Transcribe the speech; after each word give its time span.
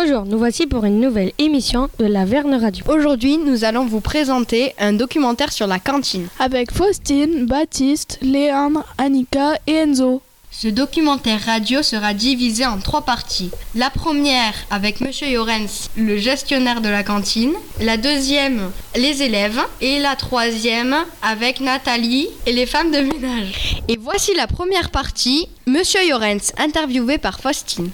Bonjour, 0.00 0.26
nous 0.26 0.38
voici 0.38 0.68
pour 0.68 0.84
une 0.84 1.00
nouvelle 1.00 1.32
émission 1.38 1.88
de 1.98 2.04
la 2.04 2.24
Verne 2.24 2.54
Radio. 2.54 2.84
Aujourd'hui, 2.86 3.36
nous 3.36 3.64
allons 3.64 3.84
vous 3.84 4.00
présenter 4.00 4.72
un 4.78 4.92
documentaire 4.92 5.50
sur 5.50 5.66
la 5.66 5.80
cantine. 5.80 6.28
Avec 6.38 6.70
Faustine, 6.70 7.46
Baptiste, 7.46 8.16
Léandre, 8.22 8.84
Annika 8.96 9.58
et 9.66 9.72
Enzo. 9.74 10.22
Ce 10.52 10.68
documentaire 10.68 11.40
radio 11.44 11.82
sera 11.82 12.14
divisé 12.14 12.64
en 12.64 12.78
trois 12.78 13.02
parties. 13.02 13.50
La 13.74 13.90
première 13.90 14.54
avec 14.70 15.00
Monsieur 15.00 15.26
Yorens, 15.26 15.90
le 15.96 16.16
gestionnaire 16.16 16.80
de 16.80 16.88
la 16.88 17.02
cantine. 17.02 17.54
La 17.80 17.96
deuxième, 17.96 18.70
les 18.94 19.24
élèves. 19.24 19.60
Et 19.80 19.98
la 19.98 20.14
troisième 20.14 20.94
avec 21.22 21.58
Nathalie 21.58 22.28
et 22.46 22.52
les 22.52 22.66
femmes 22.66 22.92
de 22.92 23.00
ménage. 23.00 23.82
Et 23.88 23.96
voici 23.96 24.32
la 24.36 24.46
première 24.46 24.90
partie, 24.92 25.48
Monsieur 25.66 26.06
Yorens, 26.06 26.52
interviewé 26.56 27.18
par 27.18 27.40
Faustine. 27.40 27.90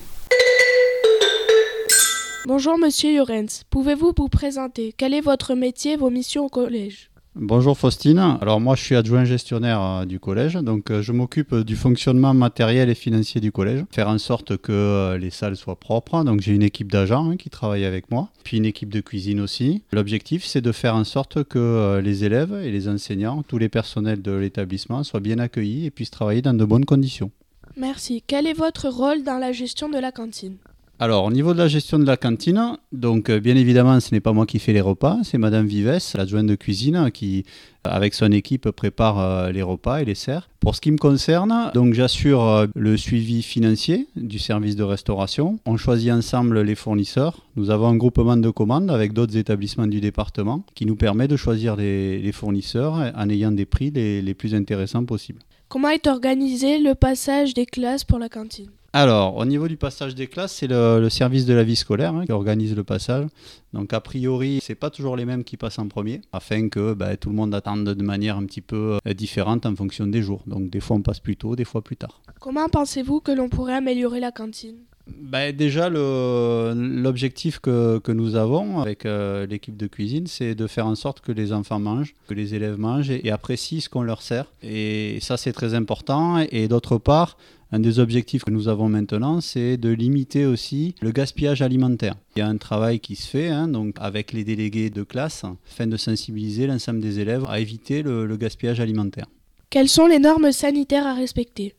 Bonjour 2.46 2.76
Monsieur 2.76 3.10
Yorens, 3.10 3.64
pouvez-vous 3.70 4.12
vous 4.14 4.28
présenter? 4.28 4.92
Quel 4.94 5.14
est 5.14 5.22
votre 5.22 5.54
métier, 5.54 5.96
vos 5.96 6.10
missions 6.10 6.44
au 6.44 6.50
collège? 6.50 7.10
Bonjour 7.34 7.78
Faustine. 7.78 8.18
Alors 8.18 8.60
moi 8.60 8.76
je 8.76 8.84
suis 8.84 8.94
adjoint 8.94 9.24
gestionnaire 9.24 9.80
euh, 9.80 10.04
du 10.04 10.20
collège, 10.20 10.52
donc 10.56 10.90
euh, 10.90 11.00
je 11.00 11.12
m'occupe 11.12 11.54
du 11.54 11.74
fonctionnement 11.74 12.34
matériel 12.34 12.90
et 12.90 12.94
financier 12.94 13.40
du 13.40 13.50
collège, 13.50 13.84
faire 13.90 14.10
en 14.10 14.18
sorte 14.18 14.58
que 14.58 14.72
euh, 14.72 15.16
les 15.16 15.30
salles 15.30 15.56
soient 15.56 15.80
propres. 15.80 16.22
Donc 16.22 16.42
j'ai 16.42 16.52
une 16.52 16.62
équipe 16.62 16.92
d'agents 16.92 17.30
hein, 17.30 17.36
qui 17.38 17.48
travaille 17.48 17.86
avec 17.86 18.10
moi, 18.10 18.28
puis 18.42 18.58
une 18.58 18.66
équipe 18.66 18.92
de 18.92 19.00
cuisine 19.00 19.40
aussi. 19.40 19.82
L'objectif 19.90 20.44
c'est 20.44 20.60
de 20.60 20.72
faire 20.72 20.96
en 20.96 21.04
sorte 21.04 21.44
que 21.44 21.98
les 22.04 22.24
élèves 22.24 22.60
et 22.62 22.70
les 22.70 22.88
enseignants, 22.88 23.42
tous 23.42 23.56
les 23.56 23.70
personnels 23.70 24.20
de 24.20 24.32
l'établissement 24.32 25.02
soient 25.02 25.20
bien 25.20 25.38
accueillis 25.38 25.86
et 25.86 25.90
puissent 25.90 26.10
travailler 26.10 26.42
dans 26.42 26.52
de 26.52 26.64
bonnes 26.66 26.84
conditions. 26.84 27.30
Merci. 27.78 28.22
Quel 28.26 28.46
est 28.46 28.52
votre 28.52 28.90
rôle 28.90 29.22
dans 29.22 29.38
la 29.38 29.52
gestion 29.52 29.88
de 29.88 29.98
la 29.98 30.12
cantine? 30.12 30.58
Alors, 31.00 31.24
au 31.24 31.30
niveau 31.32 31.54
de 31.54 31.58
la 31.58 31.66
gestion 31.66 31.98
de 31.98 32.06
la 32.06 32.16
cantine, 32.16 32.78
donc 32.92 33.28
euh, 33.28 33.40
bien 33.40 33.56
évidemment, 33.56 33.98
ce 33.98 34.14
n'est 34.14 34.20
pas 34.20 34.32
moi 34.32 34.46
qui 34.46 34.60
fais 34.60 34.72
les 34.72 34.80
repas, 34.80 35.18
c'est 35.24 35.38
Madame 35.38 35.66
Vives, 35.66 35.98
l'adjointe 36.14 36.46
de 36.46 36.54
cuisine, 36.54 37.10
qui, 37.12 37.44
avec 37.82 38.14
son 38.14 38.30
équipe, 38.30 38.70
prépare 38.70 39.18
euh, 39.18 39.50
les 39.50 39.62
repas 39.62 40.02
et 40.02 40.04
les 40.04 40.14
sert. 40.14 40.48
Pour 40.60 40.76
ce 40.76 40.80
qui 40.80 40.92
me 40.92 40.96
concerne, 40.96 41.72
donc 41.74 41.94
j'assure 41.94 42.42
euh, 42.44 42.66
le 42.76 42.96
suivi 42.96 43.42
financier 43.42 44.06
du 44.14 44.38
service 44.38 44.76
de 44.76 44.84
restauration. 44.84 45.58
On 45.66 45.76
choisit 45.76 46.12
ensemble 46.12 46.60
les 46.62 46.76
fournisseurs. 46.76 47.40
Nous 47.56 47.70
avons 47.70 47.88
un 47.88 47.96
groupement 47.96 48.36
de 48.36 48.50
commandes 48.50 48.92
avec 48.92 49.12
d'autres 49.12 49.36
établissements 49.36 49.88
du 49.88 50.00
département 50.00 50.64
qui 50.76 50.86
nous 50.86 50.96
permet 50.96 51.26
de 51.26 51.36
choisir 51.36 51.74
les, 51.74 52.30
fournisseurs 52.32 53.12
en 53.16 53.28
ayant 53.28 53.50
des 53.50 53.66
prix 53.66 53.90
les 53.90 54.34
plus 54.34 54.54
intéressants 54.54 55.04
possibles. 55.04 55.40
Comment 55.68 55.88
est 55.88 56.06
organisé 56.06 56.78
le 56.78 56.94
passage 56.94 57.52
des 57.52 57.66
classes 57.66 58.04
pour 58.04 58.20
la 58.20 58.28
cantine? 58.28 58.70
Alors, 58.96 59.36
au 59.38 59.44
niveau 59.44 59.66
du 59.66 59.76
passage 59.76 60.14
des 60.14 60.28
classes, 60.28 60.52
c'est 60.52 60.68
le, 60.68 61.08
service 61.10 61.46
de 61.46 61.52
la 61.52 61.64
vie 61.64 61.74
scolaire 61.74 62.14
hein, 62.14 62.24
qui 62.26 62.30
organise 62.30 62.76
le 62.76 62.84
passage. 62.84 63.26
Donc, 63.72 63.92
a 63.92 64.00
priori, 64.00 64.60
c'est 64.62 64.76
pas 64.76 64.88
toujours 64.88 65.16
les 65.16 65.24
mêmes 65.24 65.42
qui 65.42 65.56
passent 65.56 65.80
en 65.80 65.88
premier, 65.88 66.20
afin 66.32 66.68
que 66.68 66.94
bah, 66.94 67.16
tout 67.16 67.28
le 67.28 67.34
monde 67.34 67.52
attende 67.56 67.88
de 67.88 68.02
manière 68.04 68.36
un 68.36 68.46
petit 68.46 68.60
peu 68.60 68.98
euh, 69.04 69.12
différente 69.12 69.66
en 69.66 69.74
fonction 69.74 70.06
des 70.06 70.22
jours. 70.22 70.44
Donc, 70.46 70.70
des 70.70 70.78
fois, 70.78 70.96
on 70.96 71.02
passe 71.02 71.18
plus 71.18 71.36
tôt, 71.36 71.56
des 71.56 71.64
fois 71.64 71.82
plus 71.82 71.96
tard. 71.96 72.22
Comment 72.38 72.68
pensez-vous 72.68 73.18
que 73.18 73.32
l'on 73.32 73.48
pourrait 73.48 73.74
améliorer 73.74 74.20
la 74.20 74.30
cantine? 74.30 74.76
Bah, 75.06 75.50
déjà, 75.50 75.90
l'objectif 75.90 77.58
que, 77.58 77.98
que, 77.98 78.12
nous 78.12 78.36
avons 78.36 78.80
avec 78.80 79.04
euh, 79.04 79.44
l'équipe 79.44 79.76
de 79.76 79.88
cuisine, 79.88 80.28
c'est 80.28 80.54
de 80.54 80.66
faire 80.66 80.86
en 80.86 80.94
sorte 80.94 81.20
que 81.20 81.32
les 81.32 81.52
enfants 81.52 81.80
mangent, 81.80 82.14
que 82.26 82.34
les 82.34 82.54
élèves 82.54 82.78
mangent 82.78 83.10
et, 83.10 83.30
apprécient 83.30 83.80
ce 83.80 83.88
qu'on 83.88 84.02
leur 84.02 84.22
sert. 84.22 84.46
Et 84.62 85.18
ça, 85.20 85.36
c'est 85.36 85.52
très 85.52 85.74
important. 85.74 86.38
Et 86.38 86.68
d'autre 86.68 86.96
part, 86.96 87.36
un 87.74 87.80
des 87.80 87.98
objectifs 87.98 88.44
que 88.44 88.52
nous 88.52 88.68
avons 88.68 88.88
maintenant, 88.88 89.40
c'est 89.40 89.76
de 89.76 89.88
limiter 89.88 90.46
aussi 90.46 90.94
le 91.00 91.10
gaspillage 91.10 91.60
alimentaire. 91.60 92.14
Il 92.36 92.38
y 92.38 92.42
a 92.42 92.46
un 92.46 92.56
travail 92.56 93.00
qui 93.00 93.16
se 93.16 93.26
fait 93.26 93.48
hein, 93.48 93.66
donc 93.66 93.96
avec 93.98 94.32
les 94.32 94.44
délégués 94.44 94.90
de 94.90 95.02
classe 95.02 95.44
afin 95.68 95.88
de 95.88 95.96
sensibiliser 95.96 96.68
l'ensemble 96.68 97.00
des 97.00 97.18
élèves 97.18 97.44
à 97.48 97.58
éviter 97.58 98.04
le 98.04 98.36
gaspillage 98.36 98.78
alimentaire. 98.78 99.26
Quelles 99.70 99.88
sont 99.88 100.06
les 100.06 100.20
normes 100.20 100.52
sanitaires 100.52 101.04
à 101.04 101.14
respecter? 101.14 101.74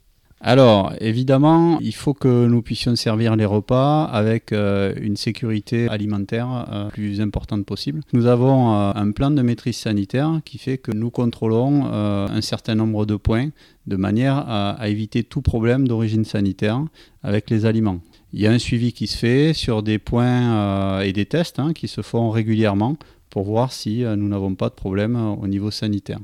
Alors, 0.47 0.93
évidemment, 1.01 1.79
il 1.81 1.95
faut 1.95 2.13
que 2.13 2.45
nous 2.45 2.61
puissions 2.61 2.95
servir 2.95 3.35
les 3.35 3.45
repas 3.45 4.03
avec 4.03 4.51
euh, 4.51 4.93
une 5.01 5.17
sécurité 5.17 5.89
alimentaire 5.89 6.67
euh, 6.71 6.87
plus 6.89 7.19
importante 7.19 7.65
possible. 7.65 8.01
Nous 8.13 8.27
avons 8.27 8.75
euh, 8.75 8.91
un 8.93 9.09
plan 9.09 9.31
de 9.31 9.41
maîtrise 9.41 9.77
sanitaire 9.77 10.41
qui 10.45 10.59
fait 10.59 10.77
que 10.77 10.91
nous 10.91 11.09
contrôlons 11.09 11.85
un 11.85 12.41
certain 12.41 12.75
nombre 12.75 13.07
de 13.07 13.15
points 13.15 13.49
de 13.87 13.95
manière 13.95 14.45
à, 14.47 14.87
éviter 14.87 15.23
tout 15.23 15.41
problème 15.41 15.87
d'origine 15.87 16.25
sanitaire 16.25 16.79
avec 17.23 17.49
les 17.49 17.65
aliments. 17.65 18.01
Il 18.31 18.39
y 18.39 18.45
a 18.45 18.51
un 18.51 18.59
suivi 18.59 18.93
qui 18.93 19.07
se 19.07 19.17
fait 19.17 19.53
sur 19.53 19.81
des 19.81 19.97
points 19.97 21.01
et 21.01 21.11
des 21.11 21.25
tests 21.25 21.57
hein, 21.57 21.73
qui 21.73 21.87
se 21.87 22.01
font 22.01 22.29
régulièrement 22.29 22.97
pour 23.35 23.43
voir 23.43 23.73
si 23.73 24.05
nous 24.15 24.29
n'avons 24.29 24.55
pas 24.55 24.69
de 24.69 24.75
problème 24.75 25.17
au 25.17 25.45
niveau 25.45 25.69
sanitaire. 25.69 26.19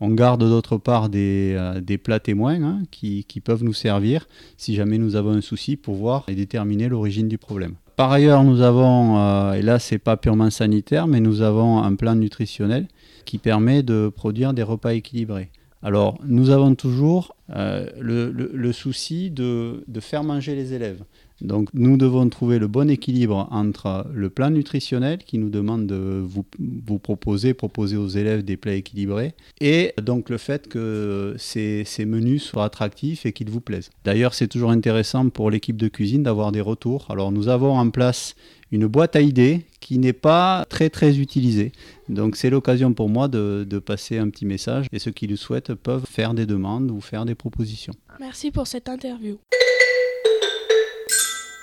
On 0.00 0.08
garde 0.08 0.40
d'autre 0.40 0.78
part 0.78 1.10
des, 1.10 1.54
euh, 1.58 1.98
plats 2.02 2.20
témoins 2.20 2.62
hein, 2.62 2.82
qui, 2.90 3.26
peuvent 3.44 3.62
nous 3.62 3.74
servir 3.74 4.26
si 4.56 4.74
jamais 4.74 4.96
nous 4.96 5.14
avons 5.14 5.32
un 5.32 5.42
souci 5.42 5.76
pour 5.76 5.94
voir 5.94 6.24
et 6.26 6.34
déterminer 6.34 6.88
l'origine 6.88 7.28
du 7.28 7.36
problème. 7.36 7.74
Par 7.96 8.10
ailleurs, 8.10 8.44
nous 8.44 8.62
avons, 8.62 9.18
euh, 9.18 9.52
et 9.52 9.60
là 9.60 9.78
c'est 9.78 9.98
pas 9.98 10.16
purement 10.16 10.48
sanitaire, 10.48 11.06
mais 11.06 11.20
nous 11.20 11.42
avons 11.42 11.82
un 11.82 11.96
plan 11.96 12.14
nutritionnel 12.14 12.88
qui 13.26 13.36
permet 13.36 13.82
de 13.82 14.08
produire 14.08 14.54
des 14.54 14.62
repas 14.62 14.94
équilibrés. 14.94 15.50
Alors, 15.82 16.16
nous 16.26 16.48
avons 16.48 16.74
toujours 16.74 17.36
euh, 17.50 17.90
le, 18.00 18.72
souci 18.72 19.30
de, 19.30 19.84
faire 20.00 20.24
manger 20.24 20.54
les 20.54 20.72
élèves. 20.72 21.02
Donc 21.42 21.68
nous 21.74 21.98
devons 21.98 22.26
trouver 22.30 22.58
le 22.58 22.68
bon 22.68 22.88
équilibre 22.88 23.48
entre 23.50 24.06
le 24.14 24.30
plan 24.30 24.50
nutritionnel 24.50 25.18
qui 25.18 25.36
nous 25.36 25.50
demande 25.50 25.86
de 25.86 26.24
vous, 26.24 26.98
proposer, 26.98 27.52
proposer 27.52 27.96
aux 27.96 28.08
élèves 28.08 28.44
des 28.44 28.56
plats 28.56 28.74
équilibrés, 28.74 29.34
et 29.60 29.92
donc 30.00 30.30
le 30.30 30.38
fait 30.38 30.68
que 30.68 31.34
ces, 31.36 31.84
menus 32.06 32.44
soient 32.44 32.64
attractifs 32.64 33.26
et 33.26 33.32
qu'ils 33.32 33.50
vous 33.50 33.60
plaisent. 33.60 33.90
D'ailleurs 34.04 34.32
c'est 34.32 34.48
toujours 34.48 34.70
intéressant 34.70 35.28
pour 35.28 35.50
l'équipe 35.50 35.76
de 35.76 35.88
cuisine 35.88 36.22
d'avoir 36.22 36.50
des 36.50 36.62
retours. 36.62 37.06
Alors 37.10 37.30
nous 37.30 37.48
avons 37.48 37.76
en 37.76 37.90
place 37.90 38.36
une 38.72 38.86
boîte 38.86 39.14
à 39.14 39.20
idées 39.20 39.60
qui 39.80 39.98
n'est 39.98 40.12
pas 40.14 40.64
très 40.68 40.88
très 40.88 41.18
utilisée. 41.18 41.72
Donc 42.08 42.36
c'est 42.36 42.50
l'occasion 42.50 42.92
pour 42.92 43.08
moi 43.08 43.28
de, 43.28 43.66
de, 43.68 43.78
passer 43.78 44.18
un 44.18 44.28
petit 44.30 44.46
message 44.46 44.86
et 44.92 44.98
ceux 44.98 45.10
qui 45.10 45.26
le 45.26 45.36
souhaitent 45.36 45.74
peuvent 45.74 46.06
faire 46.08 46.34
des 46.34 46.46
demandes 46.46 46.90
ou 46.90 47.00
faire 47.00 47.24
Merci 48.20 48.50
pour 48.50 48.66
cette 48.66 48.88
interview. 48.88 49.38